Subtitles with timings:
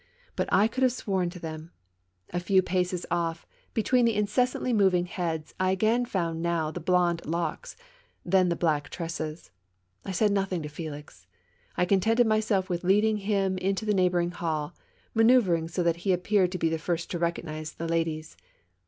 [0.35, 1.69] But I could have sworn to them.
[2.31, 7.23] A few paces off, between the incessantly moving heads, I again found now the blonde
[7.23, 7.75] locks,
[8.25, 9.51] then the black tresses.
[10.03, 11.27] I said nothing to Felix;
[11.77, 14.73] I contented myself with leading him into the neighboring hall,
[15.13, 18.35] manoeuvering so that he appeared to be the first torecogr nize the ladies.